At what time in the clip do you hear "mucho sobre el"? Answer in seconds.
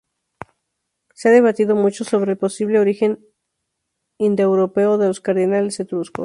1.75-2.37